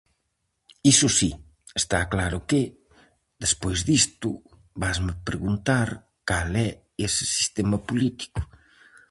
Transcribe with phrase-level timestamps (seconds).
[0.93, 1.29] Iso si;
[1.81, 2.61] está claro que,
[3.43, 4.29] despois disto,
[4.81, 5.87] vasme preguntar
[6.27, 6.69] cal é
[7.05, 8.41] ese sistema político.